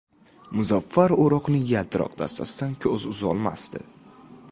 [0.59, 3.83] Muzaffar o‘roqning yaltiroq dastasidan ko‘z uzolmasdi…